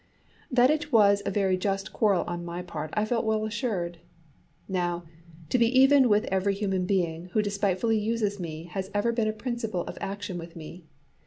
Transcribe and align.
That 0.51 0.71
it 0.71 0.91
was 0.91 1.21
a 1.27 1.29
very 1.29 1.57
just 1.57 1.93
quarrel 1.93 2.23
on 2.25 2.43
my 2.43 2.63
part 2.63 2.89
I 2.95 3.05
felt 3.05 3.23
well 3.23 3.45
assured. 3.45 3.99
Now, 4.67 5.03
to 5.49 5.59
be 5.59 5.67
even 5.79 6.09
with 6.09 6.25
every 6.31 6.55
human 6.55 6.87
being 6.87 7.25
who 7.33 7.43
despitefully 7.43 7.99
uses 7.99 8.39
me 8.39 8.63
has 8.63 8.89
ever 8.95 9.11
been 9.11 9.27
a 9.27 9.31
principle 9.31 9.81
of 9.81 9.99
action 10.01 10.39
with 10.39 10.55
me. 10.55 10.85